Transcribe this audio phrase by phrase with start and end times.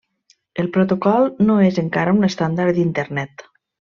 [0.63, 3.49] El protocol no és encara un estàndard d'Internet.